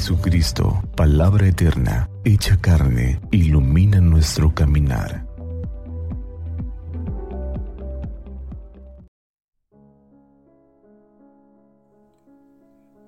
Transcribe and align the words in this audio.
Jesucristo, 0.00 0.82
palabra 0.96 1.46
eterna, 1.46 2.08
hecha 2.24 2.58
carne, 2.58 3.20
ilumina 3.30 4.00
nuestro 4.00 4.54
caminar. 4.54 5.26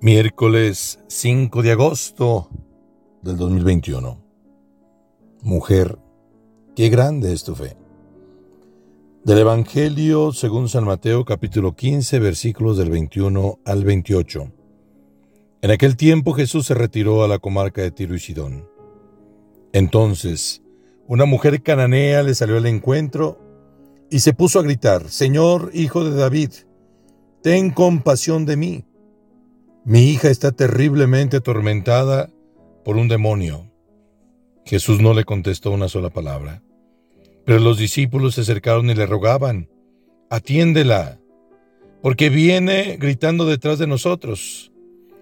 Miércoles 0.03 1.03
5 1.08 1.63
de 1.63 1.72
agosto 1.72 2.51
del 3.22 3.38
2021. 3.38 4.22
Mujer, 5.40 5.99
qué 6.77 6.90
grande 6.90 7.33
es 7.33 7.43
tu 7.43 7.54
fe. 7.54 7.74
Del 9.24 9.38
Evangelio 9.38 10.35
según 10.35 10.69
San 10.69 10.85
Mateo 10.85 11.24
capítulo 11.24 11.74
15 11.74 12.19
versículos 12.19 12.77
del 12.77 12.90
21 12.90 13.61
al 13.65 13.83
28. 13.83 14.62
En 15.63 15.71
aquel 15.71 15.97
tiempo 15.97 16.33
Jesús 16.33 16.66
se 16.66 16.75
retiró 16.75 17.23
a 17.23 17.29
la 17.29 17.39
comarca 17.39 17.83
de 17.83 17.93
Tiro 17.93 18.16
y 18.16 18.19
Sidón. 18.19 18.69
Entonces, 19.73 20.61
una 21.07 21.25
mujer 21.25 21.62
cananea 21.62 22.25
le 22.25 22.35
salió 22.35 22.57
al 22.57 22.66
encuentro 22.66 23.38
y 24.11 24.19
se 24.19 24.35
puso 24.35 24.59
a 24.59 24.65
gritar, 24.65 25.09
Señor, 25.09 25.71
hijo 25.73 26.05
de 26.05 26.16
David, 26.16 26.51
ten 27.45 27.71
compasión 27.71 28.45
de 28.45 28.57
mí. 28.57 28.85
Mi 29.85 30.11
hija 30.11 30.30
está 30.30 30.51
terriblemente 30.51 31.37
atormentada 31.37 32.29
por 32.85 32.97
un 32.97 33.07
demonio. 33.07 33.71
Jesús 34.66 35.01
no 35.01 35.15
le 35.15 35.23
contestó 35.23 35.71
una 35.71 35.88
sola 35.88 36.10
palabra. 36.10 36.60
Pero 37.45 37.60
los 37.60 37.79
discípulos 37.79 38.35
se 38.35 38.41
acercaron 38.41 38.91
y 38.91 38.95
le 38.95 39.07
rogaban, 39.07 39.69
atiéndela, 40.29 41.21
porque 42.02 42.30
viene 42.30 42.97
gritando 42.99 43.45
detrás 43.45 43.79
de 43.79 43.87
nosotros. 43.87 44.72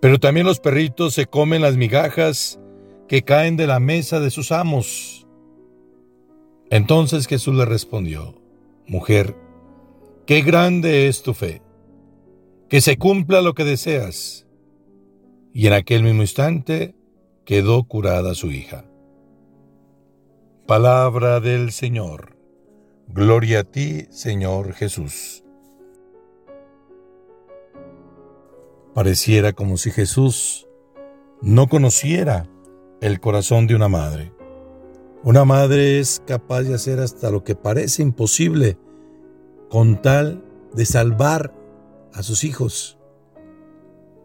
pero 0.00 0.18
también 0.18 0.46
los 0.46 0.60
perritos 0.60 1.14
se 1.14 1.26
comen 1.26 1.62
las 1.62 1.76
migajas 1.76 2.60
que 3.08 3.22
caen 3.22 3.56
de 3.56 3.66
la 3.66 3.80
mesa 3.80 4.20
de 4.20 4.30
sus 4.30 4.52
amos. 4.52 5.26
Entonces 6.70 7.26
Jesús 7.26 7.54
le 7.54 7.64
respondió, 7.64 8.40
Mujer, 8.86 9.36
qué 10.26 10.42
grande 10.42 11.08
es 11.08 11.22
tu 11.22 11.34
fe, 11.34 11.62
que 12.68 12.80
se 12.80 12.96
cumpla 12.96 13.42
lo 13.42 13.54
que 13.54 13.64
deseas. 13.64 14.46
Y 15.52 15.66
en 15.66 15.72
aquel 15.72 16.04
mismo 16.04 16.22
instante 16.22 16.94
quedó 17.44 17.82
curada 17.84 18.34
su 18.34 18.52
hija. 18.52 18.84
Palabra 20.66 21.40
del 21.40 21.72
Señor. 21.72 22.36
Gloria 23.08 23.60
a 23.60 23.64
ti, 23.64 24.06
Señor 24.10 24.72
Jesús. 24.72 25.42
Pareciera 28.94 29.52
como 29.52 29.76
si 29.76 29.90
Jesús 29.90 30.66
no 31.42 31.68
conociera 31.68 32.48
el 33.00 33.20
corazón 33.20 33.66
de 33.66 33.74
una 33.74 33.88
madre. 33.88 34.32
Una 35.22 35.44
madre 35.44 36.00
es 36.00 36.22
capaz 36.26 36.62
de 36.62 36.74
hacer 36.74 36.98
hasta 36.98 37.30
lo 37.30 37.44
que 37.44 37.54
parece 37.54 38.02
imposible 38.02 38.78
con 39.68 40.02
tal 40.02 40.44
de 40.74 40.86
salvar 40.86 41.54
a 42.12 42.22
sus 42.22 42.44
hijos. 42.44 42.98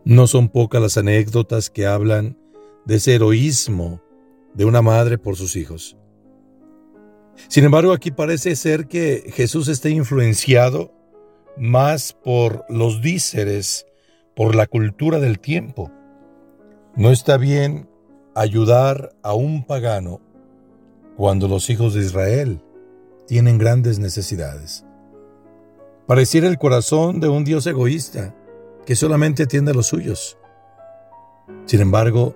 No 0.04 0.28
son 0.28 0.50
pocas 0.50 0.82
las 0.82 0.98
anécdotas 0.98 1.70
que 1.70 1.86
hablan 1.86 2.38
de 2.86 2.96
ese 2.96 3.16
heroísmo 3.16 4.02
de 4.54 4.66
una 4.66 4.82
madre 4.82 5.18
por 5.18 5.36
sus 5.36 5.56
hijos. 5.56 5.98
Sin 7.50 7.66
embargo, 7.66 7.92
aquí 7.92 8.12
parece 8.12 8.56
ser 8.56 8.88
que 8.88 9.32
Jesús 9.34 9.68
está 9.68 9.90
influenciado 9.90 10.94
más 11.58 12.14
por 12.14 12.66
los 12.70 13.02
díceres 13.02 13.86
por 14.36 14.56
la 14.56 14.68
cultura 14.68 15.20
del 15.20 15.40
tiempo. 15.40 15.92
No 16.96 17.12
está 17.12 17.38
bien 17.38 17.90
ayudar 18.36 19.16
a 19.24 19.34
un 19.34 19.66
pagano 19.66 20.22
cuando 21.16 21.48
los 21.48 21.70
hijos 21.70 21.94
de 21.94 22.02
Israel 22.02 22.62
tienen 23.28 23.58
grandes 23.58 24.00
necesidades. 24.00 24.86
Pareciera 26.08 26.48
el 26.48 26.58
corazón 26.58 27.20
de 27.20 27.30
un 27.30 27.44
Dios 27.44 27.66
egoísta 27.66 28.36
que 28.86 28.96
solamente 28.96 29.44
atiende 29.44 29.72
a 29.72 29.74
los 29.74 29.88
suyos. 29.88 30.38
Sin 31.66 31.82
embargo, 31.82 32.36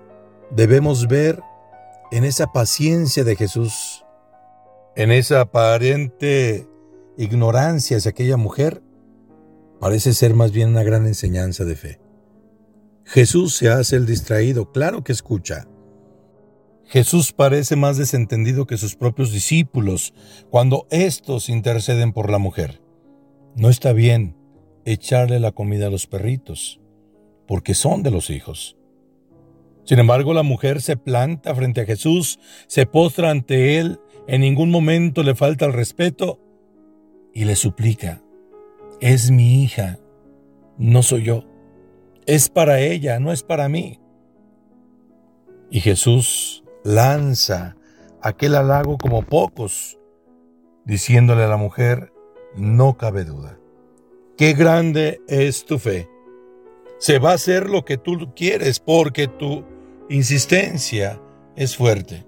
debemos 0.50 1.06
ver 1.06 1.40
en 2.10 2.24
esa 2.24 2.48
paciencia 2.48 3.22
de 3.22 3.36
Jesús, 3.36 4.04
en 4.96 5.12
esa 5.12 5.42
aparente 5.42 6.66
ignorancia 7.16 7.98
hacia 7.98 8.10
aquella 8.10 8.36
mujer, 8.36 8.82
parece 9.80 10.12
ser 10.12 10.34
más 10.34 10.52
bien 10.52 10.68
una 10.68 10.82
gran 10.82 11.06
enseñanza 11.06 11.64
de 11.64 11.74
fe. 11.74 12.00
Jesús 13.04 13.56
se 13.56 13.70
hace 13.70 13.96
el 13.96 14.06
distraído, 14.06 14.70
claro 14.70 15.02
que 15.02 15.12
escucha. 15.12 15.66
Jesús 16.84 17.32
parece 17.32 17.76
más 17.76 17.96
desentendido 17.96 18.66
que 18.66 18.76
sus 18.76 18.94
propios 18.94 19.32
discípulos 19.32 20.12
cuando 20.50 20.86
éstos 20.90 21.48
interceden 21.48 22.12
por 22.12 22.30
la 22.30 22.38
mujer. 22.38 22.82
No 23.56 23.68
está 23.68 23.92
bien 23.92 24.36
echarle 24.84 25.40
la 25.40 25.52
comida 25.52 25.86
a 25.86 25.90
los 25.90 26.06
perritos, 26.06 26.80
porque 27.46 27.74
son 27.74 28.02
de 28.02 28.10
los 28.10 28.30
hijos. 28.30 28.76
Sin 29.84 29.98
embargo, 29.98 30.34
la 30.34 30.42
mujer 30.42 30.82
se 30.82 30.96
planta 30.96 31.54
frente 31.54 31.80
a 31.80 31.86
Jesús, 31.86 32.38
se 32.68 32.86
postra 32.86 33.30
ante 33.30 33.78
él, 33.78 33.98
en 34.28 34.42
ningún 34.42 34.70
momento 34.70 35.22
le 35.22 35.34
falta 35.34 35.64
el 35.64 35.72
respeto 35.72 36.38
y 37.34 37.44
le 37.44 37.56
suplica, 37.56 38.22
es 39.00 39.30
mi 39.30 39.62
hija, 39.62 39.98
no 40.78 41.02
soy 41.02 41.24
yo. 41.24 41.44
Es 42.26 42.48
para 42.48 42.80
ella, 42.80 43.18
no 43.18 43.32
es 43.32 43.42
para 43.42 43.68
mí. 43.68 43.98
Y 45.70 45.80
Jesús 45.80 46.64
lanza 46.84 47.76
aquel 48.22 48.54
halago 48.54 48.98
como 48.98 49.22
pocos, 49.22 49.98
diciéndole 50.84 51.44
a 51.44 51.48
la 51.48 51.56
mujer, 51.56 52.12
no 52.56 52.96
cabe 52.96 53.24
duda. 53.24 53.58
Qué 54.36 54.54
grande 54.54 55.20
es 55.28 55.64
tu 55.64 55.78
fe. 55.78 56.08
Se 56.98 57.18
va 57.18 57.30
a 57.30 57.34
hacer 57.34 57.70
lo 57.70 57.84
que 57.84 57.96
tú 57.96 58.32
quieres 58.34 58.80
porque 58.80 59.28
tu 59.28 59.64
insistencia 60.08 61.20
es 61.56 61.76
fuerte. 61.76 62.26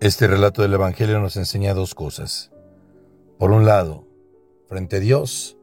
Este 0.00 0.26
relato 0.26 0.62
del 0.62 0.74
Evangelio 0.74 1.20
nos 1.20 1.36
enseña 1.36 1.74
dos 1.74 1.94
cosas. 1.94 2.52
Por 3.38 3.50
un 3.50 3.64
lado, 3.64 4.06
Frente 4.66 4.96
a 4.96 5.00
Dios 5.00 5.56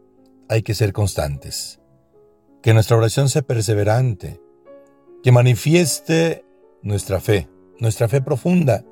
hay 0.49 0.61
que 0.61 0.73
ser 0.73 0.93
constantes. 0.93 1.79
Que 2.61 2.73
nuestra 2.73 2.97
oración 2.97 3.29
sea 3.29 3.41
perseverante. 3.41 4.39
Que 5.23 5.31
manifieste 5.31 6.45
nuestra 6.81 7.19
fe, 7.19 7.47
nuestra 7.79 8.07
fe 8.07 8.21
profunda 8.21 8.85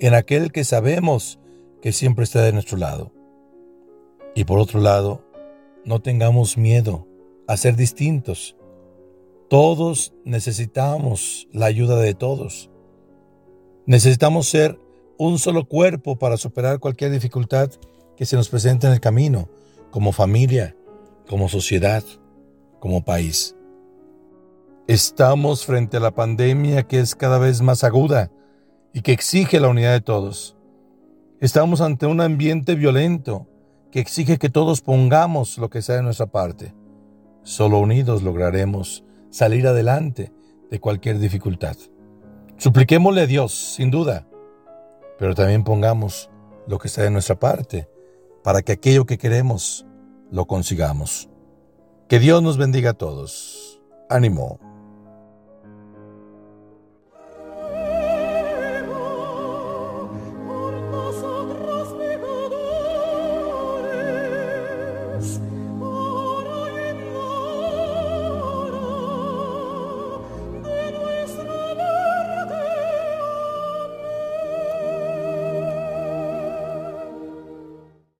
en 0.00 0.14
aquel 0.14 0.52
que 0.52 0.64
sabemos 0.64 1.38
que 1.80 1.92
siempre 1.92 2.24
está 2.24 2.42
de 2.42 2.52
nuestro 2.52 2.76
lado. 2.76 3.12
Y 4.34 4.44
por 4.44 4.58
otro 4.58 4.80
lado, 4.80 5.24
no 5.84 6.00
tengamos 6.00 6.56
miedo 6.56 7.06
a 7.46 7.56
ser 7.56 7.76
distintos. 7.76 8.56
Todos 9.48 10.14
necesitamos 10.24 11.48
la 11.52 11.66
ayuda 11.66 11.96
de 12.00 12.14
todos. 12.14 12.70
Necesitamos 13.86 14.48
ser 14.48 14.78
un 15.18 15.38
solo 15.38 15.68
cuerpo 15.68 16.16
para 16.16 16.36
superar 16.36 16.80
cualquier 16.80 17.12
dificultad 17.12 17.70
que 18.16 18.26
se 18.26 18.36
nos 18.36 18.48
presenta 18.48 18.86
en 18.86 18.92
el 18.94 19.00
camino, 19.00 19.48
como 19.90 20.12
familia, 20.12 20.76
como 21.28 21.48
sociedad, 21.48 22.02
como 22.80 23.04
país. 23.04 23.56
Estamos 24.86 25.64
frente 25.64 25.96
a 25.96 26.00
la 26.00 26.10
pandemia 26.10 26.82
que 26.82 27.00
es 27.00 27.14
cada 27.14 27.38
vez 27.38 27.62
más 27.62 27.84
aguda 27.84 28.30
y 28.92 29.00
que 29.00 29.12
exige 29.12 29.58
la 29.58 29.68
unidad 29.68 29.92
de 29.92 30.00
todos. 30.00 30.56
Estamos 31.40 31.80
ante 31.80 32.06
un 32.06 32.20
ambiente 32.20 32.74
violento 32.74 33.46
que 33.90 34.00
exige 34.00 34.38
que 34.38 34.50
todos 34.50 34.80
pongamos 34.80 35.58
lo 35.58 35.70
que 35.70 35.82
sea 35.82 35.96
de 35.96 36.02
nuestra 36.02 36.26
parte. 36.26 36.74
Solo 37.42 37.78
unidos 37.78 38.22
lograremos 38.22 39.04
salir 39.30 39.66
adelante 39.66 40.32
de 40.70 40.80
cualquier 40.80 41.18
dificultad. 41.18 41.76
Supliquémosle 42.56 43.22
a 43.22 43.26
Dios, 43.26 43.52
sin 43.52 43.90
duda, 43.90 44.26
pero 45.18 45.34
también 45.34 45.64
pongamos 45.64 46.30
lo 46.66 46.78
que 46.78 46.88
sea 46.88 47.04
de 47.04 47.10
nuestra 47.10 47.38
parte 47.38 47.88
para 48.44 48.62
que 48.62 48.72
aquello 48.72 49.06
que 49.06 49.16
queremos 49.16 49.86
lo 50.30 50.44
consigamos. 50.44 51.30
Que 52.08 52.18
Dios 52.18 52.42
nos 52.42 52.58
bendiga 52.58 52.90
a 52.90 52.94
todos. 52.94 53.80
Ánimo. 54.10 54.73